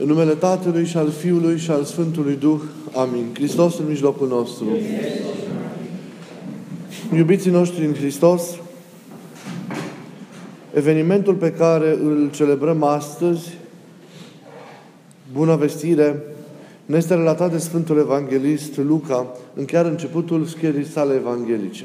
[0.00, 2.60] În numele Tatălui și al Fiului și al Sfântului Duh.
[2.94, 3.26] Amin.
[3.34, 4.66] Hristos în mijlocul nostru.
[7.14, 8.42] Iubiții noștri în Hristos,
[10.74, 13.58] evenimentul pe care îl celebrăm astăzi,
[15.32, 16.22] Bună Vestire,
[16.86, 21.84] ne este relatat de Sfântul Evanghelist Luca în chiar începutul scrierii sale evanghelice.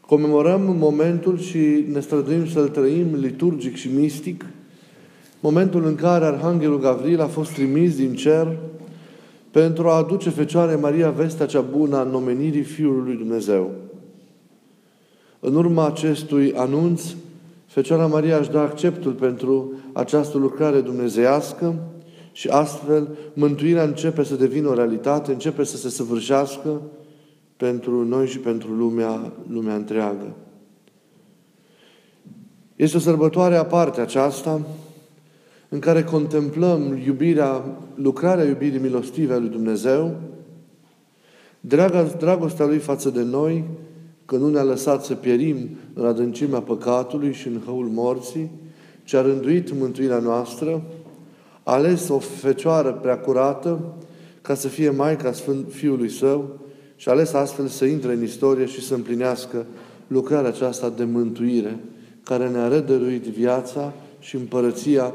[0.00, 4.44] Comemorăm momentul și ne străduim să-l trăim liturgic și mistic,
[5.40, 8.56] momentul în care Arhanghelul Gavril a fost trimis din cer
[9.50, 13.70] pentru a aduce Fecioare Maria vestea cea bună a nomenirii Fiului lui Dumnezeu.
[15.40, 17.02] În urma acestui anunț,
[17.66, 21.74] Fecioara Maria își dă acceptul pentru această lucrare dumnezeiască
[22.32, 26.80] și astfel mântuirea începe să devină o realitate, începe să se săvârșească
[27.56, 30.36] pentru noi și pentru lumea, lumea întreagă.
[32.76, 34.60] Este o sărbătoare aparte aceasta,
[35.72, 40.16] în care contemplăm iubirea, lucrarea iubirii milostive a lui Dumnezeu,
[41.60, 43.64] draga, dragostea Lui față de noi,
[44.24, 48.50] că nu ne-a lăsat să pierim în adâncimea păcatului și în hăul morții,
[49.04, 50.82] ci a rânduit mântuirea noastră,
[51.62, 53.94] a ales o fecioară prea curată
[54.42, 56.58] ca să fie Maica Sfânt Fiului Său
[56.96, 59.66] și a ales astfel să intre în istorie și să împlinească
[60.06, 61.78] lucrarea aceasta de mântuire
[62.24, 65.14] care ne-a redăruit viața și împărăția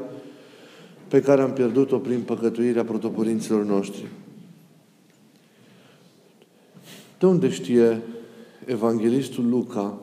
[1.08, 4.06] pe care am pierdut-o prin păcătuirea protoporinților noștri.
[7.18, 8.02] De unde știe
[8.64, 9.98] Evanghelistul Luca,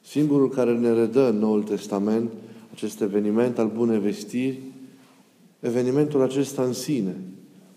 [0.00, 2.30] singurul care ne redă în Noul Testament
[2.72, 4.60] acest eveniment al Bunei Vestiri,
[5.60, 7.16] evenimentul acesta în sine,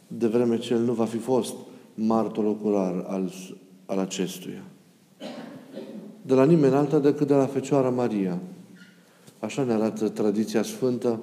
[0.08, 1.54] de vreme ce el nu va fi fost
[1.94, 3.32] martor ocular al,
[3.86, 4.64] al acestuia.
[6.22, 8.40] De la nimeni alta decât de la Fecioara Maria.
[9.40, 11.20] Așa ne arată tradiția sfântă,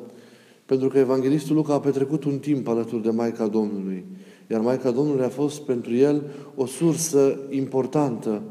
[0.73, 4.05] pentru că Evanghelistul Luca a petrecut un timp alături de Maica Domnului,
[4.51, 6.23] iar Maica Domnului a fost pentru el
[6.55, 8.43] o sursă importantă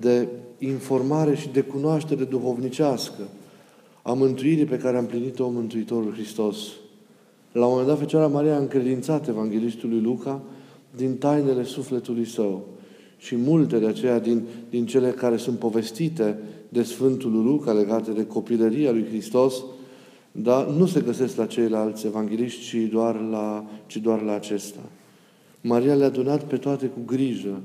[0.00, 0.28] de
[0.58, 3.22] informare și de cunoaștere duhovnicească
[4.02, 6.56] a mântuirii pe care a împlinit-o Mântuitorul Hristos.
[7.52, 10.42] La un moment dat, Fecioara Maria a încredințat Evanghelistului Luca
[10.96, 12.66] din tainele sufletului său.
[13.18, 16.38] Și multe de aceea din, din cele care sunt povestite
[16.68, 19.62] de Sfântul Luca legate de copilăria lui Hristos,
[20.42, 24.80] dar nu se găsesc la ceilalți evangeliști, ci doar la, ci doar la acesta.
[25.60, 27.60] Maria le-a adunat pe toate cu grijă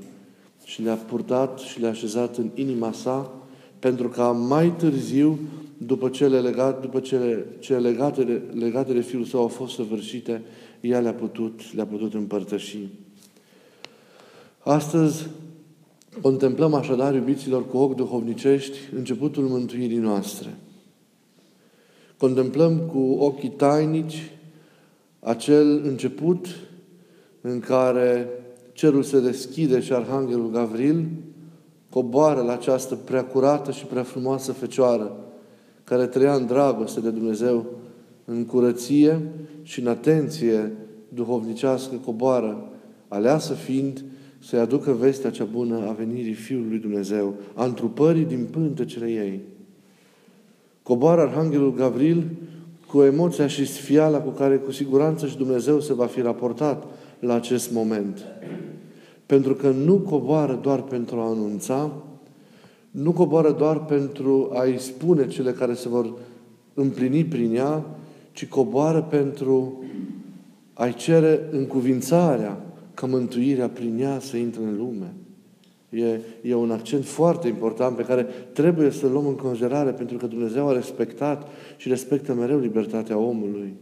[0.64, 3.32] și le-a purtat și le-a așezat în inima sa
[3.78, 5.38] pentru ca mai târziu,
[5.76, 10.42] după cele, legat, după cele, cele legate, de, legate de Fiul Său au fost săvârșite,
[10.80, 12.78] ea le-a putut, le-a putut împărtăși.
[14.58, 15.26] Astăzi
[16.20, 20.56] contemplăm așadar, iubiților, cu ochi duhovnicești, începutul mântuirii noastre.
[22.22, 24.30] Contemplăm cu ochii tainici
[25.20, 26.46] acel început
[27.40, 28.28] în care
[28.72, 31.06] cerul se deschide și Arhanghelul Gavril
[31.90, 35.16] coboară la această prea curată și prea frumoasă Fecioară,
[35.84, 37.66] care trăia în dragoste de Dumnezeu,
[38.24, 39.20] în curăție
[39.62, 40.72] și în atenție
[41.08, 42.68] duhovnicească coboară,
[43.08, 44.04] aleasă fiind
[44.38, 49.40] să-i aducă vestea cea bună a venirii Fiului lui Dumnezeu, a întrupării din pântecele ei.
[50.82, 52.30] Coboară Arhanghelul Gavril
[52.86, 56.84] cu emoția și sfiala cu care cu siguranță și Dumnezeu se va fi raportat
[57.18, 58.24] la acest moment.
[59.26, 61.92] Pentru că nu coboară doar pentru a anunța,
[62.90, 66.12] nu coboară doar pentru a-i spune cele care se vor
[66.74, 67.84] împlini prin ea,
[68.32, 69.84] ci coboară pentru
[70.72, 72.64] a-i cere încuvințarea
[72.94, 75.14] ca mântuirea prin ea să intre în lume.
[75.92, 80.26] E, e un accent foarte important pe care trebuie să-l luăm în considerare pentru că
[80.26, 83.74] Dumnezeu a respectat și respectă mereu libertatea omului.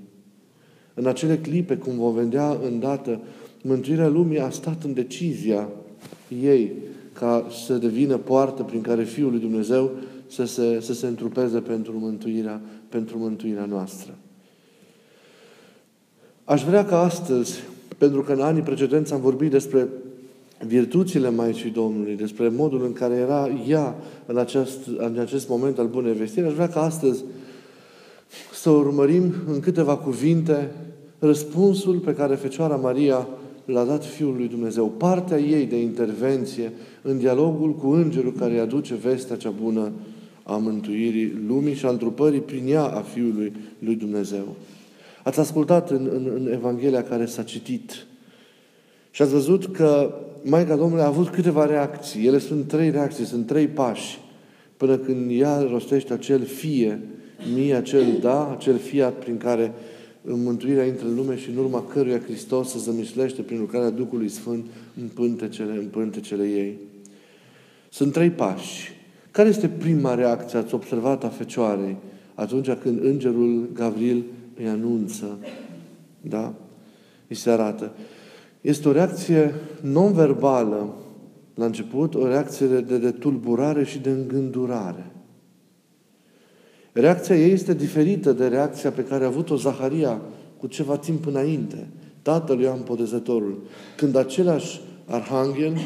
[0.94, 3.20] În acele clipe, cum vom vedea îndată,
[3.62, 5.68] mântuirea lumii a stat în decizia
[6.42, 6.72] ei
[7.12, 9.90] ca să devină poartă prin care Fiul lui Dumnezeu
[10.26, 14.14] să se, să se întrupeze pentru mântuirea, pentru mântuirea noastră.
[16.44, 17.58] Aș vrea ca astăzi,
[17.98, 19.88] pentru că în anii precedenți am vorbit despre
[20.66, 23.96] virtuțile Maicii Domnului, despre modul în care era ea
[24.26, 27.24] în acest, în acest moment al Bunei Vestiri, aș vrea ca astăzi
[28.52, 30.70] să urmărim în câteva cuvinte
[31.18, 33.28] răspunsul pe care Fecioara Maria
[33.64, 36.72] l-a dat Fiul lui Dumnezeu, partea ei de intervenție
[37.02, 39.90] în dialogul cu Îngerul care îi aduce vestea cea bună
[40.42, 44.56] a mântuirii lumii și a întrupării prin ea a Fiului lui Dumnezeu.
[45.24, 48.06] Ați ascultat în, în, în Evanghelia care s-a citit
[49.10, 52.26] și ați văzut că Maica Domnului a avut câteva reacții.
[52.26, 54.18] Ele sunt trei reacții, sunt trei pași
[54.76, 57.00] până când ea rostește acel fie,
[57.54, 59.72] mie acel da, acel fiat prin care
[60.22, 64.28] în mântuirea intră în lume și în urma căruia Hristos se zămislește prin lucrarea Duhului
[64.28, 64.64] Sfânt
[65.00, 66.78] în pântecele, în pântecele ei.
[67.88, 68.92] Sunt trei pași.
[69.30, 71.96] Care este prima reacție, ați observat, a Fecioarei
[72.34, 74.24] atunci când Îngerul Gavril
[74.56, 75.38] îi anunță,
[76.20, 76.54] da?
[77.28, 77.92] Îi se arată.
[78.60, 80.94] Este o reacție non-verbală
[81.54, 85.12] la început, o reacție de, de tulburare și de îngândurare.
[86.92, 90.20] Reacția ei este diferită de reacția pe care a avut-o Zaharia
[90.58, 91.88] cu ceva timp înainte,
[92.22, 93.62] tatăl Ioan Podezătorul,
[93.96, 95.76] când același arhanghel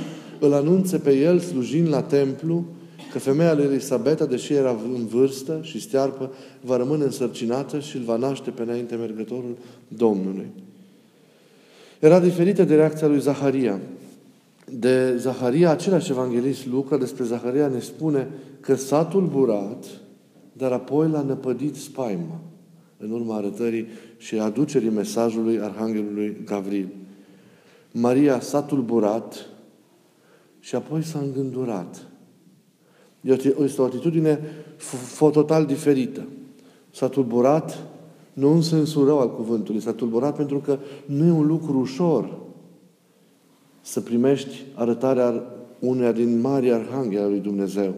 [0.40, 2.64] îl anunță pe el, slujind la templu,
[3.12, 8.02] că femeia lui Elisabeta, deși era în vârstă și stearpă, va rămâne însărcinată și îl
[8.02, 9.56] va naște pe înainte mergătorul
[9.88, 10.46] Domnului.
[12.04, 13.80] Era diferită de reacția lui Zaharia.
[14.70, 18.28] De Zaharia, același evanghelist Luca, despre Zaharia ne spune
[18.60, 19.84] că s-a tulburat,
[20.52, 22.40] dar apoi l-a năpădit spaima
[22.96, 23.86] în urma arătării
[24.16, 26.88] și aducerii mesajului Arhanghelului Gavril.
[27.90, 29.46] Maria s-a tulburat
[30.60, 32.06] și apoi s-a îngândurat.
[33.20, 34.40] Este o atitudine
[35.18, 36.26] total diferită.
[36.90, 37.78] S-a tulburat,
[38.34, 42.38] nu în sensul rău al cuvântului, s-a tulburat pentru că nu e un lucru ușor
[43.80, 45.42] să primești arătarea
[45.78, 47.94] uneia din mari arhangheli al lui Dumnezeu.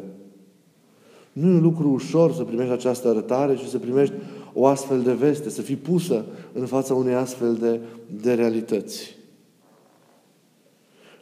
[1.33, 4.15] Nu e un lucru ușor să primești această arătare și să primești
[4.53, 7.81] o astfel de veste, să fii pusă în fața unei astfel de,
[8.23, 9.17] de realități.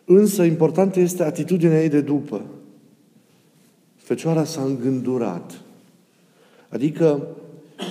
[0.05, 2.43] Însă, importantă este atitudinea ei de după.
[3.97, 5.61] Fecioara s-a îngândurat.
[6.69, 7.27] Adică,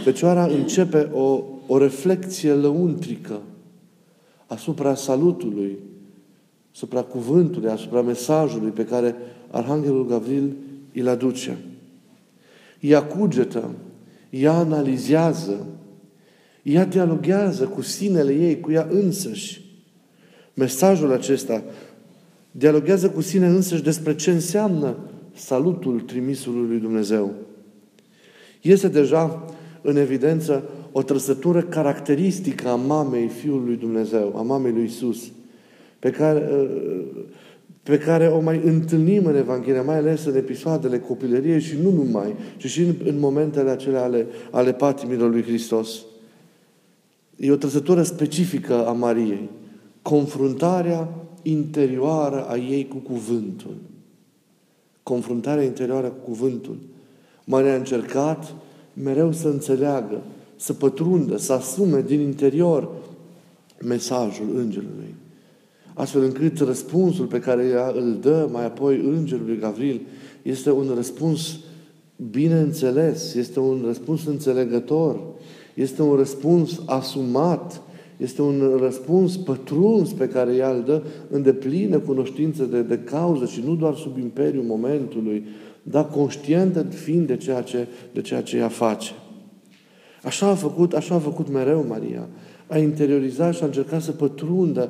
[0.04, 3.42] Fecioara începe o, o reflexie lăuntrică
[4.46, 5.78] asupra salutului,
[6.74, 9.16] asupra cuvântului, asupra mesajului pe care
[9.52, 10.56] Arhanghelul Gavril
[10.94, 11.58] îl aduce.
[12.80, 13.72] Ea cugetă,
[14.30, 15.68] ea analizează,
[16.64, 19.62] ea dialoghează cu sinele ei, cu ea însăși.
[20.54, 21.64] Mesajul acesta
[22.52, 24.96] dialoghează cu sine însăși despre ce înseamnă
[25.34, 27.34] salutul trimisului lui Dumnezeu.
[28.62, 29.46] Este deja
[29.84, 35.32] în evidență o trăsătură caracteristică a mamei Fiului lui Dumnezeu, a mamei lui Isus,
[36.00, 36.50] pe care,
[37.84, 42.36] pe care o mai întâlnim în Evanghelie, mai ales în episoadele copilăriei și nu numai,
[42.58, 46.02] ci și în, în momentele acelea ale, ale patimilor lui Hristos.
[47.36, 49.50] E o trăsătură specifică a Mariei.
[50.02, 51.10] Confruntarea
[51.42, 53.76] interioară a ei cu cuvântul.
[55.04, 56.78] Confruntarea interioară cu cuvântul.
[57.46, 58.54] Maria a încercat
[58.94, 60.22] mereu să înțeleagă,
[60.56, 62.90] să pătrundă, să asume din interior
[63.86, 65.16] mesajul Îngerului.
[65.94, 70.02] Astfel încât răspunsul pe care ea îl dă mai apoi Îngerului Gavril
[70.42, 71.60] este un răspuns
[72.32, 75.20] bine înțeles, este un răspuns înțelegător,
[75.74, 77.82] este un răspuns asumat,
[78.18, 83.46] este un răspuns pătruns pe care ea îl dă în deplină cunoștință de, de cauză
[83.46, 85.46] și nu doar sub imperiul momentului,
[85.84, 89.12] dar conștientă fiind de ceea ce, de ceea ce ea face.
[90.24, 92.28] Așa a făcut, așa a făcut mereu Maria.
[92.68, 94.90] A interiorizat și a încercat să pătrundă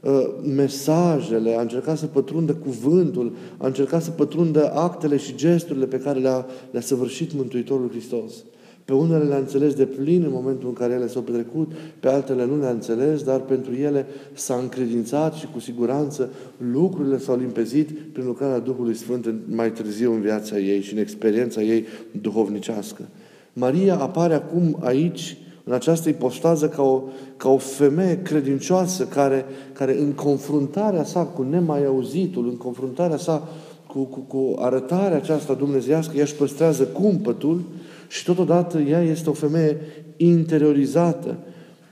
[0.00, 0.10] uh,
[0.54, 6.18] mesajele, a încercat să pătrundă cuvântul, a încercat să pătrundă actele și gesturile pe care
[6.18, 8.32] le-a, le-a săvârșit Mântuitorul Hristos.
[8.84, 12.44] Pe unele le-a înțeles de plin în momentul în care ele s-au petrecut, pe altele
[12.44, 16.30] nu le-a înțeles, dar pentru ele s-a încredințat și cu siguranță
[16.72, 21.62] lucrurile s-au limpezit prin lucrarea Duhului Sfânt mai târziu în viața ei și în experiența
[21.62, 21.84] ei
[22.20, 23.02] duhovnicească.
[23.52, 27.02] Maria apare acum aici, în această ipostază, ca o,
[27.36, 33.48] ca o femeie credincioasă care, care în confruntarea sa cu nemai auzitul, în confruntarea sa
[33.86, 37.60] cu, cu, cu arătarea aceasta dumnezeiască, ea își păstrează cumpătul
[38.12, 39.76] și totodată ea este o femeie
[40.16, 41.36] interiorizată,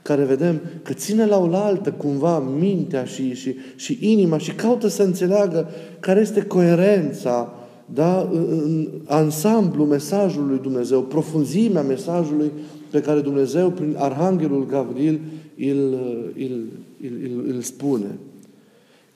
[0.01, 5.03] care vedem că ține la oaltă cumva mintea și, și, și inima și caută să
[5.03, 7.53] înțeleagă care este coerența
[7.85, 12.51] da, în ansamblu mesajului lui Dumnezeu, profunzimea mesajului
[12.89, 15.19] pe care Dumnezeu, prin Arhanghelul Gavril,
[15.57, 15.93] îl,
[16.37, 16.63] îl,
[17.01, 18.17] îl, îl, îl spune.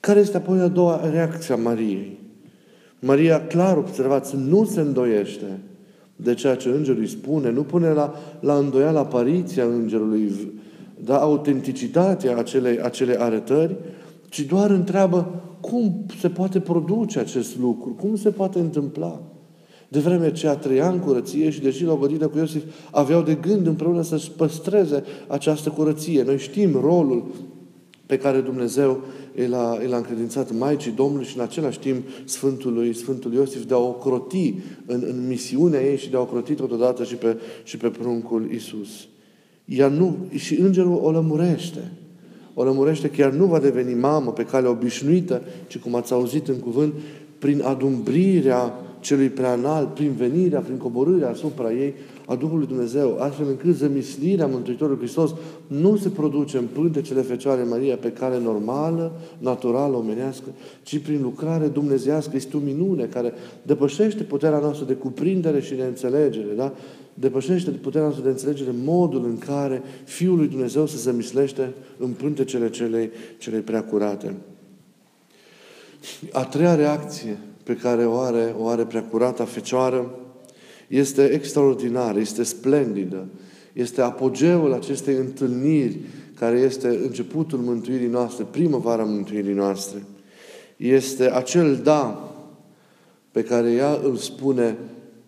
[0.00, 2.18] Care este apoi a doua reacție a Mariei?
[2.98, 5.46] Maria, clar observați, nu se îndoiește
[6.16, 10.32] de ceea ce Îngerul îi spune, nu pune la, la îndoială apariția Îngerului,
[11.04, 13.76] da, autenticitatea acelei, acelei arătări,
[14.28, 19.20] ci doar întreabă cum se poate produce acest lucru, cum se poate întâmpla.
[19.88, 23.34] De vreme ce a trăia în curăție și deși la o cu Iosif aveau de
[23.34, 26.22] gând împreună să-și păstreze această curăție.
[26.22, 27.24] Noi știm rolul
[28.06, 29.00] pe care Dumnezeu
[29.34, 33.74] el a, el a încredințat Maicii Domnului și în același timp Sfântului, Sfântul Iosif de
[33.74, 34.54] a ocroti
[34.86, 38.88] în, în misiunea ei și de a ocroti totodată și pe, și pe pruncul Isus.
[39.64, 41.92] ea nu, și îngerul o lămurește.
[42.54, 46.48] O lămurește că ea nu va deveni mamă pe calea obișnuită, ci cum ați auzit
[46.48, 46.94] în cuvânt,
[47.38, 51.94] prin adumbrirea celui preanal, prin venirea, prin coborârea asupra ei
[52.26, 55.34] a Duhului Dumnezeu, astfel încât zămislirea Mântuitorului Hristos
[55.66, 60.48] nu se produce în pântecele Fecioare Maria pe cale normală, naturală, omenească,
[60.82, 62.36] ci prin lucrare dumnezească.
[62.36, 66.72] Este o minune care depășește puterea noastră de cuprindere și de înțelegere, da?
[67.18, 72.70] depășește puterea noastră de înțelegere modul în care Fiul lui Dumnezeu se zămislește în pântecele
[72.70, 74.34] celei, celei preacurate.
[76.32, 80.10] A treia reacție pe care o are, o are preacurata Fecioară
[80.88, 83.26] este extraordinară, este splendidă,
[83.72, 85.98] este apogeul acestei întâlniri
[86.34, 90.02] care este începutul mântuirii noastre, primăvara mântuirii noastre.
[90.76, 92.32] Este acel da
[93.30, 94.76] pe care ea îl spune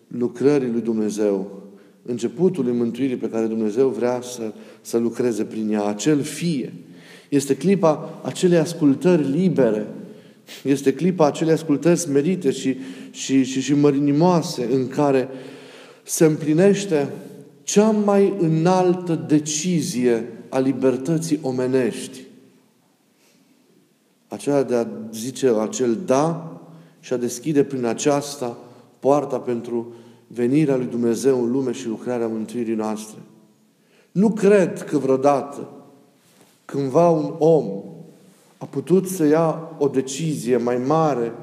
[0.07, 1.61] lucrării lui Dumnezeu,
[2.05, 6.73] începutul mântuirii pe care Dumnezeu vrea să, să lucreze prin ea, acel fie.
[7.29, 9.87] Este clipa acelei ascultări libere,
[10.63, 12.77] este clipa acelei ascultări smerite și,
[13.11, 15.29] și, și, și mărinimoase în care
[16.03, 17.09] se împlinește
[17.63, 22.19] cea mai înaltă decizie a libertății omenești.
[24.27, 26.59] Aceea de a zice acel da
[26.99, 28.57] și a deschide prin aceasta
[28.99, 29.93] poarta pentru
[30.27, 33.17] venirea lui Dumnezeu în lume și lucrarea mântuirii noastre.
[34.11, 35.69] Nu cred că vreodată
[36.65, 37.65] cândva un om
[38.59, 41.33] a putut să ia o decizie mai mare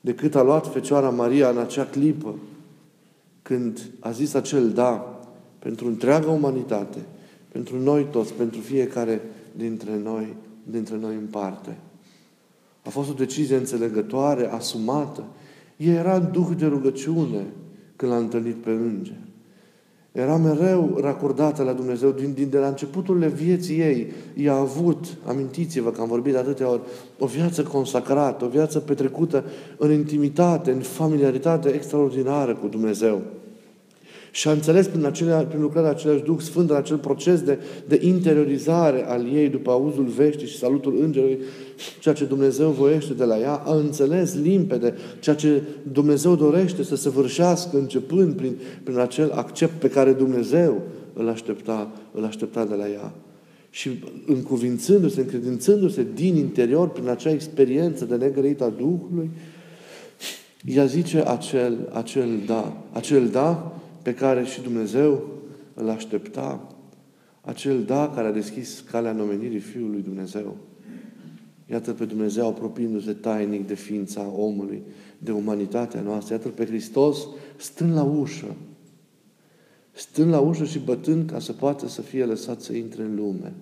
[0.00, 2.34] decât a luat Fecioara Maria în acea clipă,
[3.42, 5.20] când a zis acel da
[5.58, 6.98] pentru întreaga umanitate,
[7.52, 9.20] pentru noi toți, pentru fiecare
[9.56, 10.36] dintre noi,
[10.70, 11.76] dintre noi în parte.
[12.84, 15.24] A fost o decizie înțelegătoare, asumată.
[15.76, 17.46] Ea era în duh de rugăciune
[17.96, 19.16] când l-a întâlnit pe înger.
[20.18, 24.12] Era mereu racordată la Dumnezeu din, din de la începuturile vieții ei.
[24.36, 26.80] Ea a avut, amintiți-vă că am vorbit de atâtea ori,
[27.18, 29.44] o viață consacrată, o viață petrecută
[29.76, 33.22] în intimitate, în familiaritate extraordinară cu Dumnezeu.
[34.30, 37.58] Și a înțeles prin, acelea, prin lucrarea același Duh Sfânt, în acel proces de,
[37.88, 41.38] de interiorizare al ei după auzul veștii și salutul Îngerului,
[42.00, 46.96] ceea ce Dumnezeu voiește de la ea, a înțeles limpede ceea ce Dumnezeu dorește să
[46.96, 50.82] se vârșească începând prin, prin acel accept pe care Dumnezeu
[51.12, 53.12] îl aștepta, îl aștepta de la ea.
[53.70, 53.90] Și
[54.26, 59.30] încuvințându-se, încredințându-se din interior, prin acea experiență de negrăit a Duhului,
[60.64, 62.76] ea zice acel, acel da.
[62.92, 63.72] Acel da
[64.08, 65.28] pe care și Dumnezeu
[65.74, 66.74] îl aștepta,
[67.40, 70.56] acel da care a deschis calea nomenirii Fiului Dumnezeu.
[71.70, 74.82] Iată pe Dumnezeu apropiindu-se tainic de ființa omului,
[75.18, 76.34] de umanitatea noastră.
[76.34, 78.54] Iată pe Hristos stând la ușă.
[79.92, 83.52] Stând la ușă și bătând ca să poată să fie lăsat să intre în lume.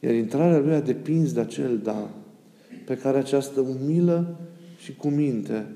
[0.00, 2.10] Iar intrarea lui a depins de acel da
[2.84, 4.36] pe care această umilă
[4.78, 5.66] și cu minte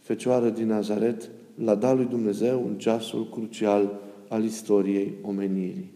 [0.00, 5.90] Fecioară din Nazaret l-a dat lui Dumnezeu în ceasul crucial al istoriei omenirii.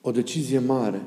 [0.00, 1.02] O decizie mare.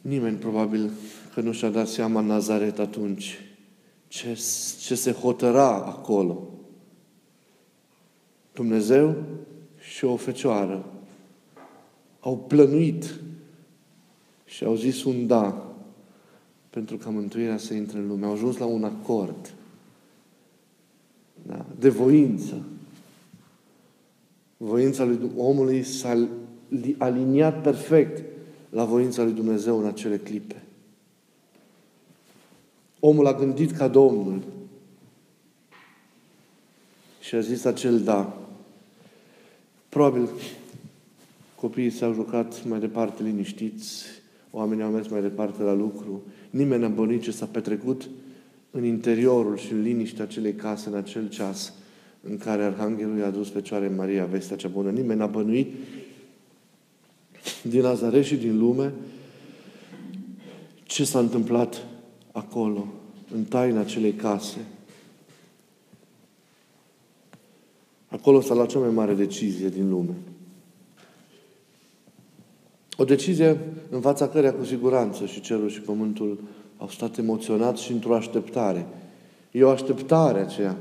[0.00, 0.90] Nimeni probabil
[1.34, 3.38] că nu și-a dat seama în Nazaret atunci
[4.08, 4.38] ce,
[4.80, 6.48] ce se hotăra acolo.
[8.52, 9.14] Dumnezeu
[9.94, 10.92] și o fecioară
[12.20, 13.20] au plănuit
[14.44, 15.74] și au zis un da
[16.70, 18.26] pentru ca mântuirea să intre în lume.
[18.26, 19.63] Au ajuns la un acord da?
[21.78, 22.62] De voință.
[24.56, 26.28] Voința lui omului s-a
[26.98, 28.22] aliniat perfect
[28.70, 30.62] la voința lui Dumnezeu în acele clipe.
[33.00, 34.42] Omul a gândit ca Domnul
[37.20, 38.38] și a zis acel da.
[39.88, 40.28] Probabil
[41.54, 44.04] copiii s-au jucat mai departe liniștiți,
[44.50, 48.08] oamenii au mers mai departe la lucru, nimeni n-a bănuit ce s-a petrecut
[48.76, 51.72] în interiorul și în liniștea acelei case, în acel ceas
[52.20, 54.90] în care Arhanghelul i-a dus Fecioare Maria vestea cea bună.
[54.90, 55.72] Nimeni n-a bănuit
[57.62, 58.92] din Nazaret și din lume
[60.82, 61.86] ce s-a întâmplat
[62.32, 62.86] acolo,
[63.34, 64.58] în taina acelei case.
[68.08, 70.14] Acolo s-a luat cea mai mare decizie din lume.
[72.96, 76.38] O decizie în fața căreia cu siguranță și cerul și pământul
[76.84, 78.86] au stat emoționați și într-o așteptare.
[79.50, 80.76] E o așteptare aceea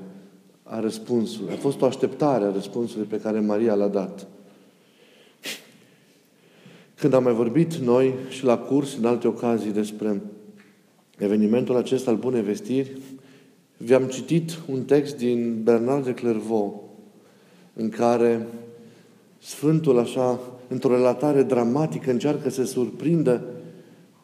[0.64, 1.54] a răspunsului.
[1.54, 4.28] A fost o așteptare a răspunsului pe care Maria l-a dat.
[6.96, 10.22] Când am mai vorbit noi și la curs, în alte ocazii, despre
[11.18, 12.98] evenimentul acesta al Bunei Vestiri,
[13.78, 16.76] vi-am citit un text din Bernard de Clairvaux,
[17.74, 18.48] în care
[19.40, 23.53] Sfântul, așa, într-o relatare dramatică, încearcă să surprindă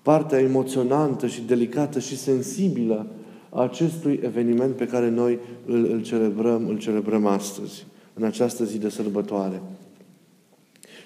[0.01, 3.07] partea emoționantă și delicată și sensibilă
[3.49, 8.77] a acestui eveniment pe care noi îl, îl celebrăm, îl celebrăm astăzi, în această zi
[8.77, 9.61] de sărbătoare.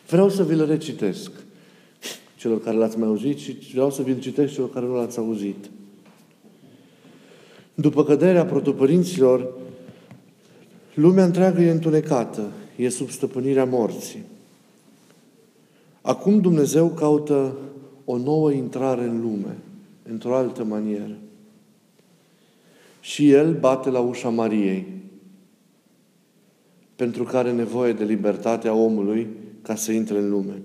[0.08, 1.32] Vreau să vi-l recitesc
[2.36, 5.70] celor care l-ați mai auzit și vreau să vi-l citesc celor care nu l-ați auzit.
[7.74, 9.54] După căderea protopărinților,
[10.94, 14.24] lumea întreagă e întunecată, e sub stăpânirea morții.
[16.02, 17.56] Acum Dumnezeu caută
[18.06, 19.58] o nouă intrare în lume,
[20.10, 21.18] într-o altă manieră.
[23.00, 24.88] Și El bate la ușa Mariei,
[26.96, 29.28] pentru care are nevoie de libertatea omului
[29.62, 30.62] ca să intre în lume.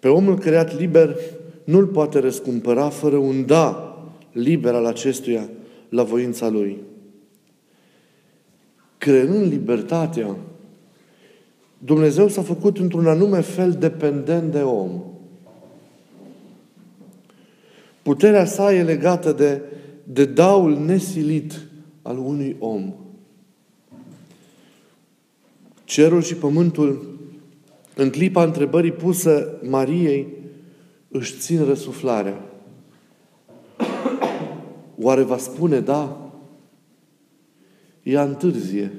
[0.00, 1.16] Pe omul creat liber
[1.64, 3.96] nu-l poate răscumpăra fără un da
[4.32, 5.48] liber al acestuia
[5.88, 6.82] la voința lui.
[8.98, 10.36] Creând libertatea,
[11.78, 15.02] Dumnezeu s-a făcut într-un anume fel dependent de om.
[18.02, 19.62] Puterea sa e legată de,
[20.04, 21.60] de daul nesilit
[22.02, 22.94] al unui om.
[25.84, 27.18] Cerul și pământul,
[27.94, 30.26] în clipa întrebării pusă Mariei,
[31.08, 32.40] își țin răsuflarea.
[35.00, 36.30] Oare va spune da?
[38.02, 38.92] Ea întârzie.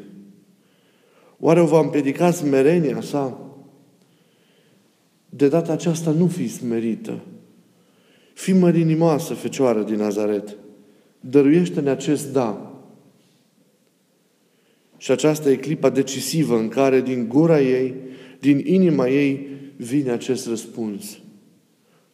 [1.40, 3.40] Oare o va împiedica smerenia sa?
[5.30, 7.20] De data aceasta nu fi smerită.
[8.34, 10.56] Fii mărinimoasă, Fecioară din Nazaret.
[11.20, 12.72] Dăruiește-ne acest da.
[14.98, 17.94] Și aceasta e clipa decisivă în care din gura ei,
[18.40, 21.20] din inima ei, vine acest răspuns.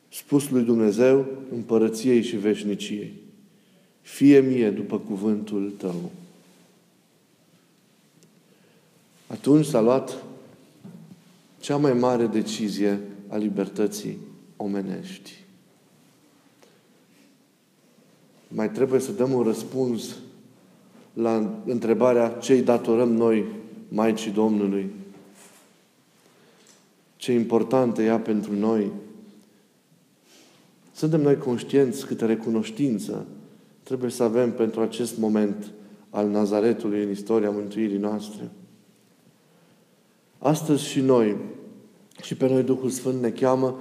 [0.10, 3.14] Spus lui Dumnezeu, împărăției și veșniciei.
[4.02, 6.12] Fie mie după cuvântul tău.
[9.34, 10.24] Atunci s-a luat
[11.60, 14.18] cea mai mare decizie a libertății
[14.58, 15.44] omenești.
[18.48, 20.16] Mai trebuie să dăm un răspuns
[21.14, 23.46] la întrebarea ce îi datorăm noi
[23.88, 24.92] Maicii Domnului.
[27.16, 28.92] Ce importantă ea pentru noi.
[30.94, 33.26] Suntem noi conștienți câtă recunoștință
[33.84, 35.72] trebuie să avem pentru acest moment
[36.10, 38.52] al Nazaretului în istoria mântuirii noastre.
[40.44, 41.36] Astăzi și noi,
[42.22, 43.80] și pe noi Duhul Sfânt ne cheamă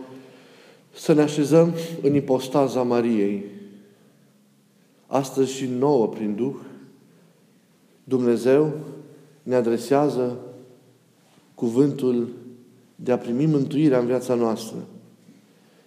[0.94, 3.44] să ne așezăm în ipostaza Mariei.
[5.06, 6.54] Astăzi și nouă, prin Duh,
[8.04, 8.72] Dumnezeu
[9.42, 10.36] ne adresează
[11.54, 12.28] cuvântul
[12.96, 14.76] de a primi mântuirea în viața noastră.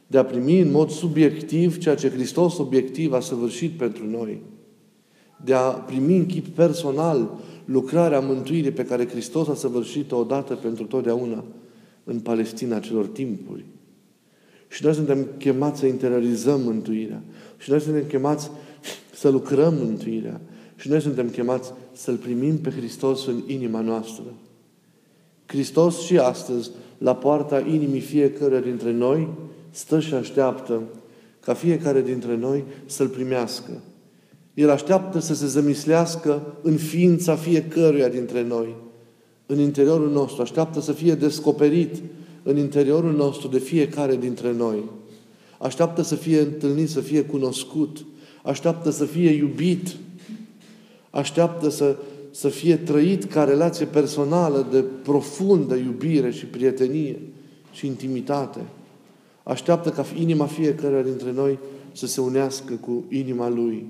[0.07, 4.41] De a primi în mod subiectiv ceea ce Hristos obiectiv a săvârșit pentru noi.
[5.43, 10.85] De a primi în chip personal lucrarea mântuirii pe care Hristos a săvârșit-o odată pentru
[10.85, 11.43] totdeauna
[12.03, 13.65] în Palestina celor timpuri.
[14.67, 17.21] Și noi suntem chemați să interiorizăm mântuirea.
[17.57, 18.49] Și noi suntem chemați
[19.13, 20.41] să lucrăm mântuirea.
[20.75, 24.23] Și noi suntem chemați să-L primim pe Hristos în inima noastră.
[25.45, 29.27] Hristos și astăzi, la poarta inimii fiecare dintre noi,
[29.69, 30.81] stă și așteaptă
[31.39, 33.71] ca fiecare dintre noi să-L primească.
[34.55, 38.75] El așteaptă să se zămislească în ființa fiecăruia dintre noi,
[39.45, 40.41] în interiorul nostru.
[40.41, 41.95] Așteaptă să fie descoperit
[42.43, 44.83] în interiorul nostru de fiecare dintre noi.
[45.57, 48.05] Așteaptă să fie întâlnit, să fie cunoscut.
[48.43, 49.95] Așteaptă să fie iubit.
[51.09, 51.95] Așteaptă să,
[52.31, 57.19] să fie trăit ca relație personală de profundă iubire și prietenie
[57.71, 58.59] și intimitate.
[59.43, 61.59] Așteaptă ca inima fiecare dintre noi
[61.91, 63.85] să se unească cu inima Lui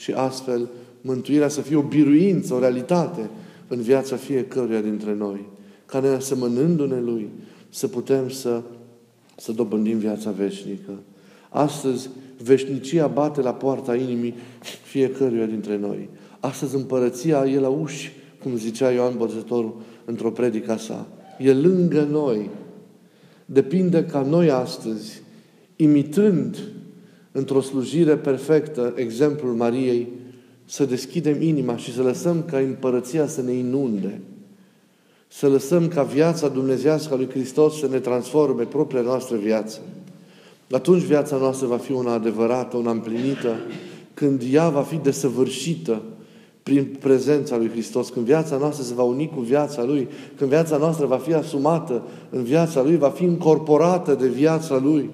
[0.00, 0.68] și astfel
[1.00, 3.30] mântuirea să fie o biruință, o realitate
[3.68, 5.48] în viața fiecăruia dintre noi.
[5.86, 7.28] Ca ne asemănându-ne Lui,
[7.68, 8.62] să putem să,
[9.36, 10.92] să dobândim viața veșnică.
[11.48, 12.10] Astăzi,
[12.42, 14.34] veșnicia bate la poarta inimii
[14.82, 16.08] fiecăruia dintre noi.
[16.40, 21.06] Astăzi, împărăția e la uși, cum zicea Ioan Botezătorul într-o predica sa.
[21.38, 22.50] E lângă noi.
[23.44, 25.22] Depinde ca noi astăzi,
[25.76, 26.58] imitând
[27.32, 30.08] într-o slujire perfectă, exemplul Mariei,
[30.64, 34.20] să deschidem inima și să lăsăm ca împărăția să ne inunde.
[35.28, 39.80] Să lăsăm ca viața dumnezească a lui Hristos să ne transforme propria noastră viață.
[40.70, 43.56] Atunci viața noastră va fi una adevărată, una împlinită,
[44.14, 46.02] când ea va fi desăvârșită
[46.62, 50.76] prin prezența lui Hristos, când viața noastră se va uni cu viața Lui, când viața
[50.76, 55.10] noastră va fi asumată în viața Lui, va fi incorporată de viața Lui.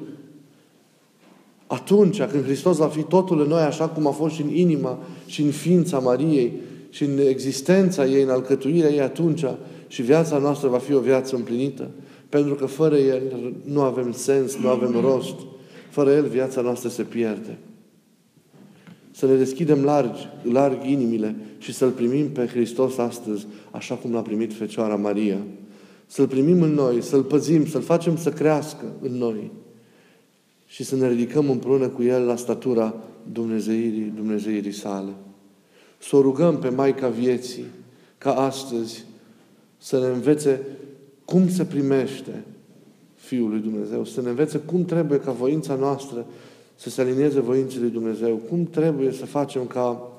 [1.66, 4.98] Atunci când Hristos va fi totul în noi, așa cum a fost și în inima
[5.26, 6.52] și în ființa Mariei,
[6.90, 9.44] și în existența ei, în alcătuirea ei atunci
[9.86, 11.90] și viața noastră va fi o viață împlinită.
[12.28, 13.22] Pentru că fără El
[13.64, 15.34] nu avem sens, nu avem rost.
[15.90, 17.58] Fără El viața noastră se pierde.
[19.10, 24.22] Să ne deschidem largi, larg inimile și să-L primim pe Hristos astăzi, așa cum l-a
[24.22, 25.38] primit Fecioara Maria.
[26.06, 29.50] Să-L primim în noi, să-L păzim, să-L facem să crească în noi
[30.66, 32.94] și să ne ridicăm împreună cu El la statura
[33.32, 35.12] Dumnezeirii, Dumnezeirii sale.
[35.98, 37.64] Să o rugăm pe Maica Vieții,
[38.18, 39.04] ca astăzi,
[39.78, 40.60] să ne învețe
[41.24, 42.44] cum se primește
[43.14, 46.26] Fiul lui Dumnezeu, să ne învețe cum trebuie ca voința noastră
[46.74, 50.10] să se alinieze voinții lui Dumnezeu, cum trebuie să facem ca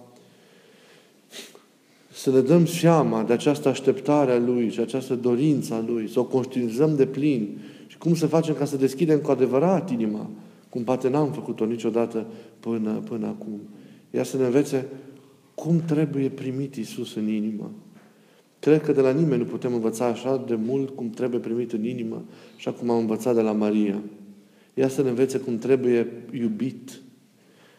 [2.13, 6.19] să ne dăm seama de această așteptare a Lui și această dorință a Lui, să
[6.19, 7.57] o conștientizăm de plin
[7.97, 10.29] și cum să facem ca să deschidem cu adevărat inima,
[10.69, 12.25] cum poate n-am făcut-o niciodată
[12.59, 13.59] până, până acum.
[14.11, 14.85] Ea să ne învețe
[15.55, 17.71] cum trebuie primit Isus în inimă.
[18.59, 21.85] Cred că de la nimeni nu putem învăța așa de mult cum trebuie primit în
[21.85, 22.23] inimă,
[22.55, 24.01] așa cum am învățat de la Maria.
[24.73, 27.01] Ea să ne învețe cum trebuie iubit.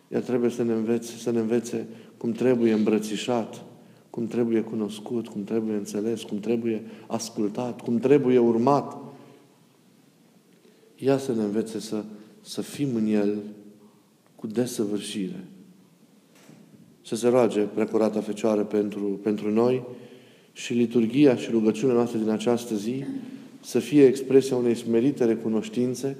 [0.08, 3.62] Ea trebuie să ne învețe, să ne învețe cum trebuie îmbrățișat,
[4.10, 9.07] cum trebuie cunoscut, cum trebuie înțeles, cum trebuie ascultat, cum trebuie urmat.
[10.98, 12.04] Ea să ne învețe să,
[12.40, 13.38] să fim în El
[14.36, 15.44] cu desăvârșire.
[17.02, 19.82] Să se roage Precurata Fecioară pentru, pentru noi
[20.52, 23.04] și liturgia și rugăciunea noastră din această zi
[23.60, 26.16] să fie expresia unei smerite recunoștințe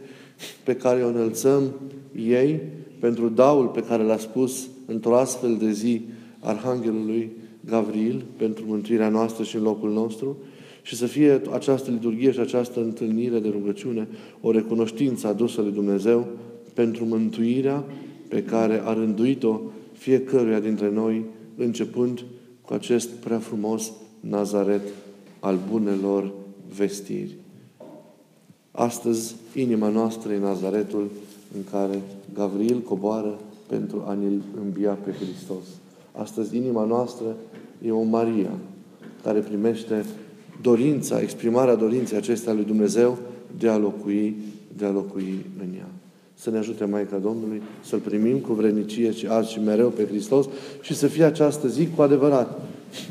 [0.64, 1.72] pe care o înălțăm
[2.16, 2.60] ei
[2.98, 6.02] pentru daul pe care l-a spus într-o astfel de zi
[6.38, 7.30] Arhanghelului
[7.64, 10.36] Gavril pentru mântuirea noastră și în locul nostru
[10.88, 14.08] și să fie această liturghie și această întâlnire de rugăciune
[14.40, 16.26] o recunoștință adusă lui Dumnezeu
[16.74, 17.84] pentru mântuirea
[18.28, 19.60] pe care a rânduit-o
[19.92, 21.24] fiecăruia dintre noi,
[21.56, 22.24] începând
[22.62, 24.80] cu acest prea frumos Nazaret
[25.40, 26.32] al bunelor
[26.76, 27.36] vestiri.
[28.70, 31.10] Astăzi, inima noastră e Nazaretul
[31.56, 32.02] în care
[32.34, 34.26] Gavril coboară pentru a ne
[34.64, 35.64] învia pe Hristos.
[36.12, 37.36] Astăzi, inima noastră
[37.86, 38.52] e o Maria
[39.22, 40.04] care primește
[40.62, 43.18] dorința, exprimarea dorinței acestea lui Dumnezeu
[43.58, 44.36] de a locui,
[44.76, 45.88] de a locui în ea.
[46.34, 50.46] Să ne ajute Maica Domnului să-L primim cu vrednicie și azi și mereu pe Hristos
[50.80, 52.60] și să fie această zi cu adevărat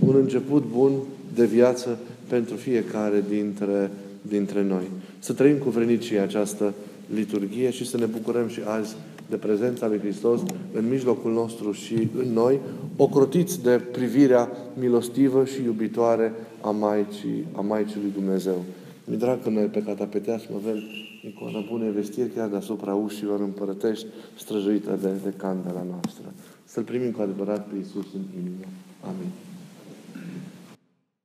[0.07, 0.91] un început bun
[1.35, 4.83] de viață pentru fiecare dintre, dintre noi.
[5.19, 6.73] Să trăim cu vrenicie această
[7.13, 8.95] liturghie și să ne bucurăm și azi
[9.29, 10.41] de prezența lui Hristos
[10.73, 12.59] în mijlocul nostru și în noi,
[12.97, 18.63] ocrotiți de privirea milostivă și iubitoare a Maicii, a Maicii lui Dumnezeu.
[19.05, 20.83] Mi drag că noi pe catapeteasmă avem
[21.21, 24.05] icoana bunei vestiri chiar deasupra ușilor împărătești,
[24.37, 26.33] străjuită de, de candela noastră.
[26.65, 28.65] Să-L primim cu adevărat pe Iisus în inimă.
[29.01, 29.46] Amin.